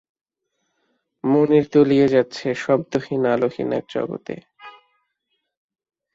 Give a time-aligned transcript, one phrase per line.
[1.23, 4.35] মুনির তুলিয়ে যাচ্ছে শব্দহীন আলোহীন এক জগতে!